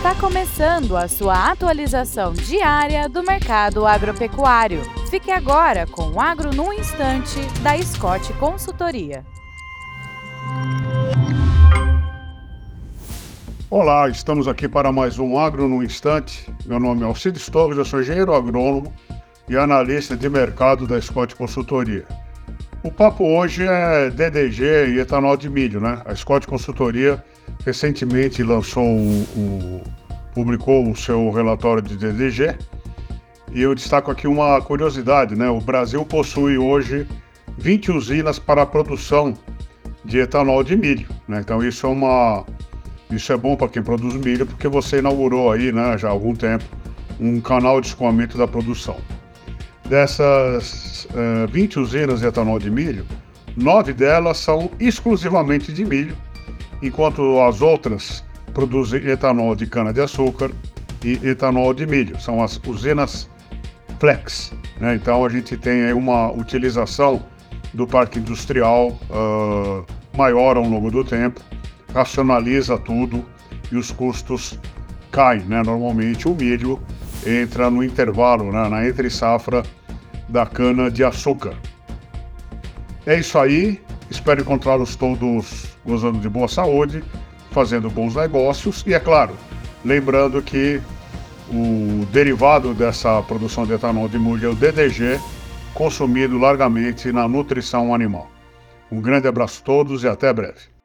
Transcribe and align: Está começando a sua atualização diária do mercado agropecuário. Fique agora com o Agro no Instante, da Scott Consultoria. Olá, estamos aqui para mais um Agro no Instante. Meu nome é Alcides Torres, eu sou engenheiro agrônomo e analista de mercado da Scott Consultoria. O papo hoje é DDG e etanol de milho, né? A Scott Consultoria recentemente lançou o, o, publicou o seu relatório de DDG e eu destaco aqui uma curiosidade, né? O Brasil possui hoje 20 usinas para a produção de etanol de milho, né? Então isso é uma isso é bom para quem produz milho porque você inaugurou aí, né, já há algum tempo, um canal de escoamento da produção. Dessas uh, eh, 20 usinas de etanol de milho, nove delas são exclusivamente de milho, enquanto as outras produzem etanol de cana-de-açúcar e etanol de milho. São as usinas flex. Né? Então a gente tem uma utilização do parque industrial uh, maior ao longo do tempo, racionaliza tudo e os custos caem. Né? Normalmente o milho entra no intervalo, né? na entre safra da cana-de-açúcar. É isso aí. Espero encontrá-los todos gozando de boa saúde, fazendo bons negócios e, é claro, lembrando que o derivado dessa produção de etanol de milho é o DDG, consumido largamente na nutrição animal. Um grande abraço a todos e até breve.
Está 0.00 0.14
começando 0.14 0.96
a 0.96 1.06
sua 1.06 1.50
atualização 1.50 2.32
diária 2.32 3.06
do 3.06 3.22
mercado 3.22 3.86
agropecuário. 3.86 4.80
Fique 5.10 5.30
agora 5.30 5.86
com 5.86 6.12
o 6.12 6.18
Agro 6.18 6.54
no 6.54 6.72
Instante, 6.72 7.38
da 7.62 7.76
Scott 7.82 8.32
Consultoria. 8.38 9.22
Olá, 13.68 14.08
estamos 14.08 14.48
aqui 14.48 14.66
para 14.66 14.90
mais 14.90 15.18
um 15.18 15.38
Agro 15.38 15.68
no 15.68 15.82
Instante. 15.82 16.50
Meu 16.64 16.80
nome 16.80 17.02
é 17.02 17.04
Alcides 17.04 17.50
Torres, 17.50 17.76
eu 17.76 17.84
sou 17.84 18.00
engenheiro 18.00 18.32
agrônomo 18.32 18.90
e 19.50 19.56
analista 19.58 20.16
de 20.16 20.30
mercado 20.30 20.86
da 20.86 20.98
Scott 20.98 21.36
Consultoria. 21.36 22.06
O 22.82 22.90
papo 22.90 23.24
hoje 23.24 23.62
é 23.62 24.08
DDG 24.08 24.94
e 24.94 25.00
etanol 25.00 25.36
de 25.36 25.50
milho, 25.50 25.82
né? 25.82 26.00
A 26.06 26.14
Scott 26.14 26.46
Consultoria 26.46 27.22
recentemente 27.62 28.42
lançou 28.42 28.82
o, 28.82 29.22
o, 29.36 29.82
publicou 30.34 30.90
o 30.90 30.96
seu 30.96 31.30
relatório 31.30 31.82
de 31.82 31.94
DDG 31.94 32.56
e 33.52 33.60
eu 33.60 33.74
destaco 33.74 34.10
aqui 34.10 34.26
uma 34.26 34.62
curiosidade, 34.62 35.36
né? 35.36 35.50
O 35.50 35.60
Brasil 35.60 36.02
possui 36.06 36.56
hoje 36.56 37.06
20 37.58 37.92
usinas 37.92 38.38
para 38.38 38.62
a 38.62 38.66
produção 38.66 39.34
de 40.02 40.18
etanol 40.18 40.64
de 40.64 40.74
milho, 40.74 41.08
né? 41.28 41.40
Então 41.40 41.62
isso 41.62 41.86
é 41.86 41.90
uma 41.90 42.46
isso 43.10 43.30
é 43.30 43.36
bom 43.36 43.56
para 43.56 43.68
quem 43.68 43.82
produz 43.82 44.14
milho 44.14 44.46
porque 44.46 44.68
você 44.68 45.00
inaugurou 45.00 45.52
aí, 45.52 45.70
né, 45.70 45.98
já 45.98 46.08
há 46.08 46.12
algum 46.12 46.34
tempo, 46.34 46.64
um 47.20 47.42
canal 47.42 47.78
de 47.78 47.88
escoamento 47.88 48.38
da 48.38 48.48
produção. 48.48 48.96
Dessas 49.90 51.08
uh, 51.16 51.42
eh, 51.42 51.46
20 51.48 51.80
usinas 51.80 52.20
de 52.20 52.26
etanol 52.28 52.60
de 52.60 52.70
milho, 52.70 53.04
nove 53.56 53.92
delas 53.92 54.38
são 54.38 54.70
exclusivamente 54.78 55.72
de 55.72 55.84
milho, 55.84 56.16
enquanto 56.80 57.40
as 57.40 57.60
outras 57.60 58.24
produzem 58.54 59.04
etanol 59.08 59.56
de 59.56 59.66
cana-de-açúcar 59.66 60.52
e 61.04 61.18
etanol 61.26 61.74
de 61.74 61.88
milho. 61.88 62.20
São 62.20 62.40
as 62.40 62.60
usinas 62.64 63.28
flex. 63.98 64.52
Né? 64.78 64.94
Então 64.94 65.24
a 65.24 65.28
gente 65.28 65.56
tem 65.56 65.92
uma 65.92 66.30
utilização 66.30 67.20
do 67.74 67.84
parque 67.84 68.20
industrial 68.20 68.96
uh, 69.10 69.84
maior 70.16 70.56
ao 70.56 70.62
longo 70.62 70.88
do 70.92 71.02
tempo, 71.02 71.40
racionaliza 71.92 72.78
tudo 72.78 73.26
e 73.72 73.76
os 73.76 73.90
custos 73.90 74.56
caem. 75.10 75.42
Né? 75.46 75.60
Normalmente 75.64 76.28
o 76.28 76.34
milho 76.36 76.80
entra 77.26 77.68
no 77.68 77.82
intervalo, 77.82 78.52
né? 78.52 78.68
na 78.68 78.86
entre 80.30 80.32
safra 80.32 80.32
da 80.32 80.46
cana-de-açúcar. 80.46 81.54
É 83.06 83.18
isso 83.18 83.38
aí. 83.38 83.80
Espero 84.10 84.40
encontrá-los 84.40 84.96
todos 84.96 85.76
gozando 85.84 86.18
de 86.18 86.28
boa 86.28 86.48
saúde, 86.48 87.02
fazendo 87.52 87.90
bons 87.90 88.14
negócios 88.14 88.82
e, 88.86 88.94
é 88.94 89.00
claro, 89.00 89.36
lembrando 89.84 90.42
que 90.42 90.80
o 91.52 92.04
derivado 92.06 92.74
dessa 92.74 93.22
produção 93.22 93.66
de 93.66 93.72
etanol 93.72 94.08
de 94.08 94.18
milho 94.18 94.46
é 94.46 94.48
o 94.48 94.54
DDG, 94.54 95.20
consumido 95.74 96.38
largamente 96.38 97.12
na 97.12 97.28
nutrição 97.28 97.94
animal. 97.94 98.30
Um 98.90 99.00
grande 99.00 99.28
abraço 99.28 99.60
a 99.62 99.64
todos 99.64 100.02
e 100.02 100.08
até 100.08 100.32
breve. 100.32 100.79